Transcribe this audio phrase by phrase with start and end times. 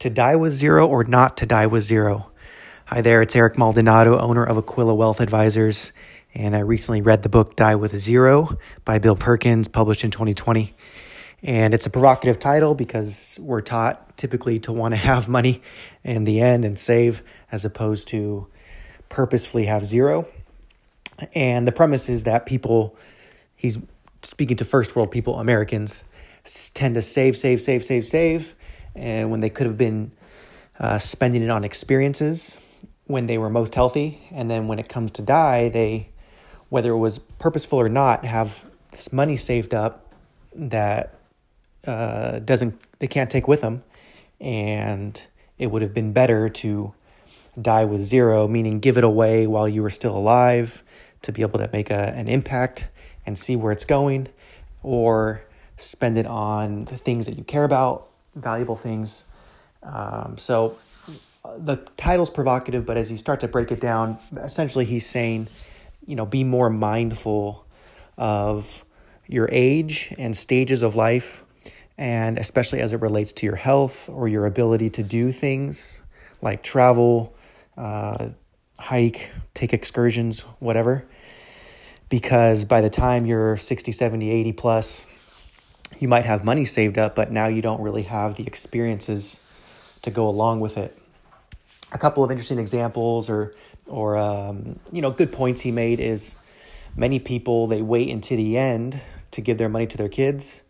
[0.00, 2.30] To die with zero or not to die with zero?
[2.86, 5.92] Hi there, it's Eric Maldonado, owner of Aquila Wealth Advisors,
[6.32, 8.56] and I recently read the book Die with Zero
[8.86, 10.74] by Bill Perkins, published in 2020.
[11.42, 15.60] And it's a provocative title because we're taught typically to want to have money
[16.02, 17.22] in the end and save
[17.52, 18.46] as opposed to
[19.10, 20.26] purposefully have zero.
[21.34, 22.96] And the premise is that people,
[23.54, 23.76] he's
[24.22, 26.04] speaking to first world people, Americans,
[26.72, 28.54] tend to save, save, save, save, save
[28.94, 30.12] and when they could have been
[30.78, 32.58] uh, spending it on experiences
[33.06, 34.22] when they were most healthy.
[34.30, 36.10] And then when it comes to die, they,
[36.68, 40.14] whether it was purposeful or not, have this money saved up
[40.54, 41.18] that
[41.86, 43.82] uh, doesn't they can't take with them,
[44.40, 45.20] and
[45.58, 46.92] it would have been better to
[47.60, 50.82] die with zero, meaning give it away while you were still alive
[51.22, 52.88] to be able to make a, an impact
[53.26, 54.28] and see where it's going,
[54.82, 55.42] or
[55.76, 59.24] spend it on the things that you care about valuable things.
[59.82, 60.76] Um, so
[61.58, 65.48] the title's provocative, but as you start to break it down, essentially he's saying,
[66.06, 67.64] you know, be more mindful
[68.18, 68.84] of
[69.26, 71.44] your age and stages of life,
[71.96, 76.00] and especially as it relates to your health or your ability to do things
[76.42, 77.34] like travel,
[77.76, 78.28] uh,
[78.78, 81.04] hike, take excursions, whatever.
[82.08, 85.06] Because by the time you're 60, 70, 80 plus,
[86.00, 89.38] you might have money saved up, but now you don't really have the experiences
[90.02, 90.96] to go along with it.
[91.92, 93.54] A couple of interesting examples or
[93.86, 96.34] or um, you know good points he made is
[96.96, 99.00] many people they wait until the end
[99.32, 100.62] to give their money to their kids.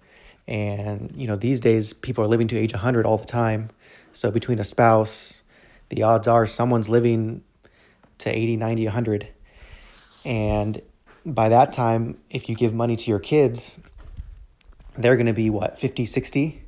[0.48, 3.70] And you know these days people are living to age 100 all the time.
[4.12, 5.42] So between a spouse
[5.90, 7.42] the odds are someone's living
[8.18, 9.28] to 80 90 100
[10.24, 10.80] and
[11.26, 13.78] by that time if you give money to your kids
[14.98, 16.62] they're going to be what 50 60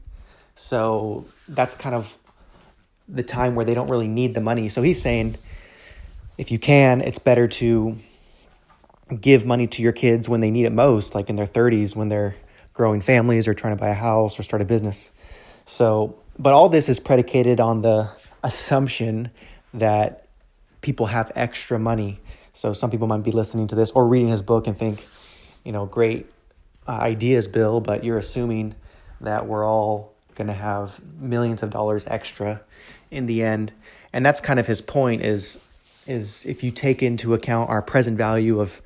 [0.54, 2.16] so that's kind of
[3.08, 4.68] the time where they don't really need the money.
[4.68, 5.36] So he's saying
[6.38, 7.98] if you can it's better to
[9.20, 12.08] give money to your kids when they need it most like in their 30s when
[12.08, 12.34] they're
[12.72, 15.10] growing families or trying to buy a house or start a business.
[15.66, 18.10] So but all this is predicated on the
[18.42, 19.30] assumption
[19.74, 20.26] that
[20.80, 22.20] people have extra money.
[22.54, 25.06] So some people might be listening to this or reading his book and think
[25.64, 26.30] you know great
[26.86, 28.74] uh, ideas bill, but you're assuming
[29.20, 32.60] that we're all going to have millions of dollars extra
[33.10, 33.72] in the end.
[34.12, 35.60] And that's kind of his point is
[36.06, 38.82] is if you take into account our present value of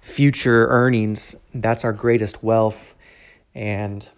[0.00, 2.94] future earnings, that's our greatest wealth.
[3.56, 4.08] And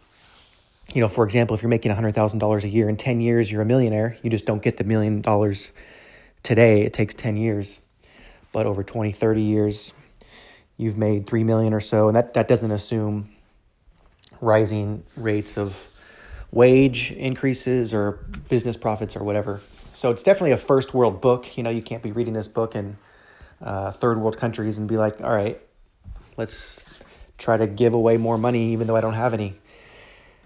[0.95, 3.67] you know, for example, if you're making $100,000 a year in 10 years, you're a
[3.67, 4.19] millionaire.
[4.23, 5.73] You just don't get the million dollars
[6.43, 6.83] today.
[6.83, 7.81] It takes 10 years.
[8.53, 9.95] But over 20, 30 years,
[10.83, 13.31] you've made 3 million or so and that, that doesn't assume
[14.41, 15.89] rising rates of
[16.51, 19.61] wage increases or business profits or whatever.
[19.95, 21.57] So it's definitely a first world book.
[21.57, 22.97] You know you can't be reading this book in
[23.63, 25.61] uh, third world countries and be like all right
[26.37, 26.85] let's
[27.39, 29.55] try to give away more money even though i don't have any.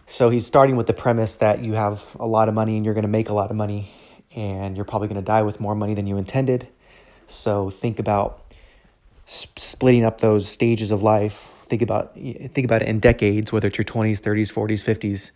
[0.07, 2.95] So he's starting with the premise that you have a lot of money and you're
[2.95, 3.91] going to make a lot of money
[4.35, 6.69] and you're probably going to die with more money than you intended.
[7.27, 8.46] So think about
[9.27, 11.53] splitting up those stages of life.
[11.67, 15.33] Think about think about it in decades, whether it's your twenties, thirties, forties, fifties,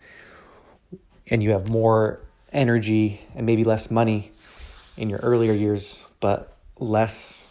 [1.27, 2.21] and you have more
[2.53, 4.31] energy and maybe less money
[4.97, 7.45] in your earlier years, but less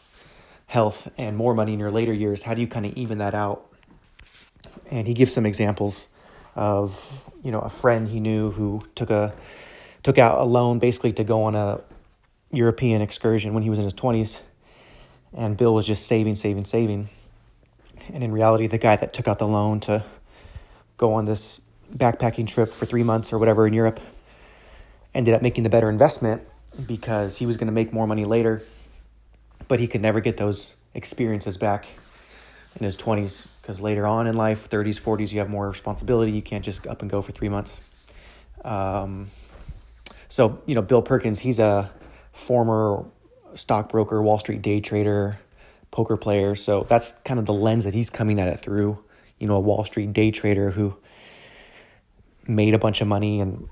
[0.66, 2.42] health and more money in your later years.
[2.42, 3.66] How do you kind of even that out?
[4.90, 6.08] And he gives some examples
[6.56, 9.34] of you know a friend he knew who took a
[10.02, 11.82] took out a loan basically to go on a
[12.50, 14.40] European excursion when he was in his twenties
[15.36, 17.08] and Bill was just saving, saving, saving.
[18.12, 20.04] And in reality, the guy that took out the loan to
[20.96, 21.60] go on this
[21.94, 24.00] backpacking trip for three months or whatever in Europe
[25.14, 26.42] ended up making the better investment
[26.86, 28.62] because he was going to make more money later,
[29.68, 31.86] but he could never get those experiences back
[32.78, 36.32] in his 20s because later on in life, 30s, 40s, you have more responsibility.
[36.32, 37.80] You can't just up and go for three months.
[38.64, 39.30] Um,
[40.28, 41.90] so, you know, Bill Perkins, he's a
[42.32, 43.04] former
[43.54, 45.38] stockbroker, Wall Street day trader,
[45.90, 46.54] poker player.
[46.54, 48.98] So that's kind of the lens that he's coming at it through.
[49.38, 50.96] You know, a Wall Street day trader who
[52.46, 53.68] made a bunch of money and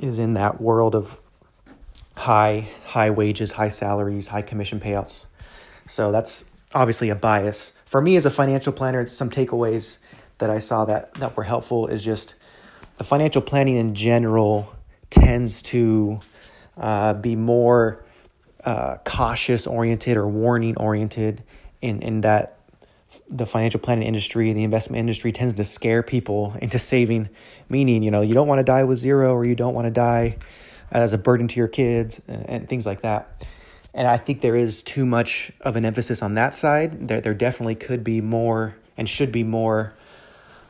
[0.00, 1.20] is in that world of
[2.16, 5.26] high high wages, high salaries, high commission payouts.
[5.86, 6.44] So that's
[6.74, 7.72] obviously a bias.
[7.86, 9.98] For me as a financial planner, some takeaways
[10.38, 12.34] that I saw that that were helpful is just
[12.98, 14.72] the financial planning in general
[15.10, 16.20] tends to
[16.76, 18.04] uh, be more
[18.68, 21.42] uh, cautious oriented or warning oriented
[21.80, 22.58] in, in that
[23.30, 27.30] the financial planning industry, the investment industry tends to scare people into saving,
[27.70, 29.90] meaning, you know, you don't want to die with zero or you don't want to
[29.90, 30.36] die
[30.90, 33.46] as a burden to your kids and, and things like that.
[33.94, 37.08] And I think there is too much of an emphasis on that side.
[37.08, 39.94] There, there definitely could be more and should be more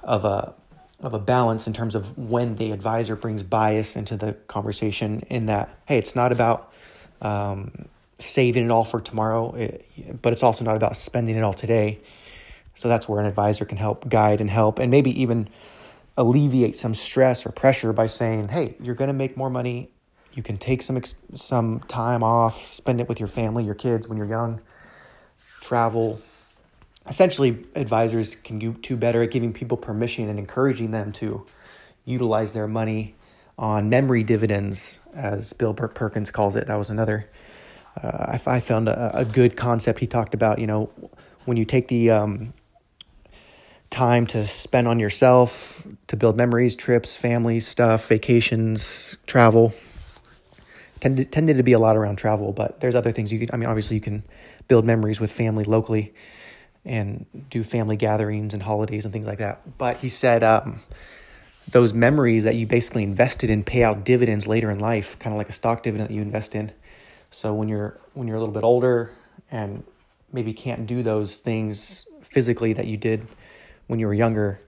[0.05, 0.55] of a
[1.01, 5.21] of a balance in terms of when the advisor brings bias into the conversation.
[5.31, 6.73] In that, hey, it's not about
[7.21, 7.87] um,
[8.19, 11.99] saving it all for tomorrow, it, but it's also not about spending it all today.
[12.75, 15.49] So that's where an advisor can help guide and help, and maybe even
[16.17, 19.91] alleviate some stress or pressure by saying, "Hey, you're going to make more money.
[20.33, 21.01] You can take some
[21.35, 24.61] some time off, spend it with your family, your kids when you're young,
[25.61, 26.21] travel."
[27.09, 31.47] Essentially, advisors can do better at giving people permission and encouraging them to
[32.05, 33.15] utilize their money
[33.59, 36.69] on memory dividends, as Bill Perkins calls it.
[36.69, 37.29] That was another.
[38.01, 40.61] Uh, I, I, found a, a, good concept he talked about.
[40.61, 40.91] You know,
[41.47, 42.55] when you take the um,
[43.91, 49.75] time to spend on yourself, to build memories, trips, family stuff, vacations, travel.
[51.01, 53.53] Tended tended to be a lot around travel, but there's other things you could.
[53.53, 54.25] I mean, obviously, you can
[54.69, 56.13] build memories with family locally,
[56.85, 59.79] and do family gatherings and holidays and things like that.
[59.79, 60.81] But he said um,
[61.71, 65.39] those memories that you basically invested in pay out dividends later in life, kind of
[65.39, 66.73] like a stock dividend that you invest in.
[67.31, 69.11] So when you're when you're a little bit older
[69.51, 69.85] and
[70.33, 73.27] maybe can't do those things physically that you did
[73.87, 74.61] when you were younger,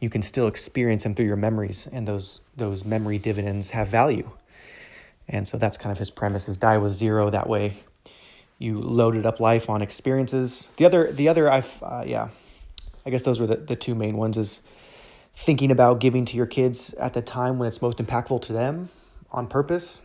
[0.00, 4.30] you can still experience them through your memories, and those those memory dividends have value.
[5.28, 7.30] And so that's kind of his premise: is die with zero.
[7.30, 7.82] That way,
[8.58, 10.68] you loaded up life on experiences.
[10.76, 12.28] The other, the other, I've uh, yeah,
[13.04, 14.60] I guess those were the, the two main ones: is
[15.36, 18.88] thinking about giving to your kids at the time when it's most impactful to them
[19.30, 20.02] on purpose,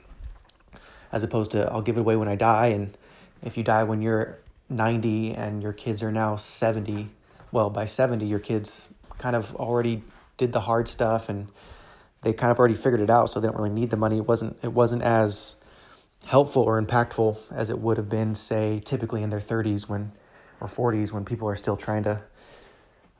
[1.11, 2.67] as opposed to I'll give it away when I die.
[2.67, 2.95] And
[3.41, 4.37] if you die when you're
[4.69, 7.09] 90 and your kids are now 70
[7.51, 8.87] well, by 70, your kids
[9.17, 10.03] kind of already
[10.37, 11.49] did the hard stuff and
[12.21, 14.17] they kind of already figured it out, so they don't really need the money.
[14.17, 15.55] It wasn't it wasn't as
[16.23, 20.11] helpful or impactful as it would have been, say, typically in their 30s when
[20.59, 22.21] or 40s when people are still trying to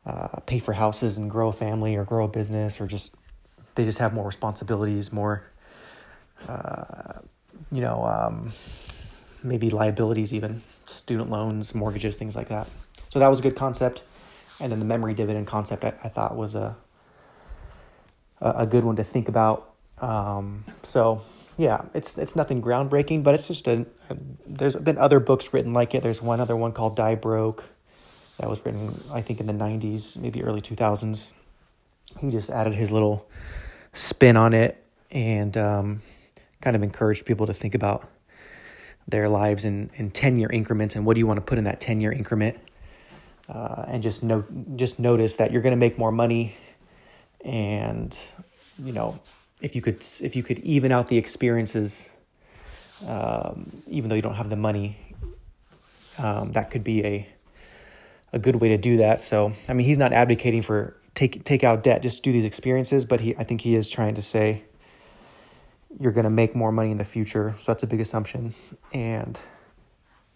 [0.06, 3.16] uh, pay for houses and grow a family or grow a business or just
[3.76, 5.44] they just have more responsibilities, more
[6.48, 7.20] uh,
[7.72, 8.52] you know, um,
[9.44, 12.68] maybe liabilities, even student loans, mortgages, things like that.
[13.10, 14.04] So that was a good concept
[14.62, 16.78] and then the memory dividend concept I, I thought was a
[18.42, 19.74] a good one to think about.
[20.00, 21.22] Um, so
[21.58, 25.74] yeah, it's it's nothing groundbreaking, but it's just a, a, There's been other books written
[25.74, 26.02] like it.
[26.02, 27.64] There's one other one called Die Broke,
[28.42, 31.32] that was written I think in the '90s, maybe early 2000s.
[32.20, 33.30] He just added his little
[33.94, 36.02] spin on it and um,
[36.60, 38.10] kind of encouraged people to think about
[39.08, 41.66] their lives in in 10 year increments and what do you want to put in
[41.66, 42.58] that 10 year increment
[43.50, 46.56] uh, and just note just notice that you're going to make more money
[47.44, 48.18] and
[48.80, 49.20] you know
[49.62, 52.10] if you could if you could even out the experiences
[53.08, 54.98] um, even though you don't have the money
[56.20, 57.28] um, that could be a
[58.34, 61.64] a good way to do that so i mean he's not advocating for take take
[61.64, 64.64] out debt just do these experiences but he i think he is trying to say
[66.00, 68.54] you're going to make more money in the future so that's a big assumption
[68.94, 69.40] and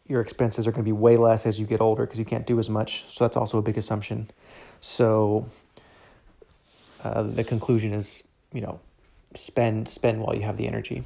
[0.07, 2.45] your expenses are going to be way less as you get older because you can't
[2.45, 3.05] do as much.
[3.07, 4.29] So that's also a big assumption.
[4.79, 5.49] So
[7.03, 8.79] uh, the conclusion is, you know,
[9.33, 11.03] spend spend while you have the energy.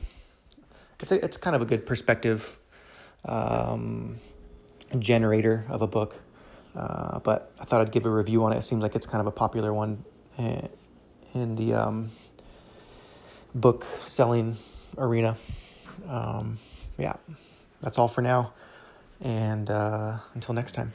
[1.00, 2.58] It's a, it's kind of a good perspective
[3.26, 4.20] um,
[5.00, 6.16] generator of a book.
[6.76, 8.58] Uh, but I thought I'd give a review on it.
[8.58, 10.04] It seems like it's kind of a popular one
[10.38, 10.62] eh,
[11.34, 12.12] in the um,
[13.56, 14.58] book selling
[14.98, 15.36] arena.
[16.08, 16.60] Um,
[16.98, 17.14] yeah,
[17.82, 18.54] that's all for now.
[19.22, 20.94] And uh, until next time.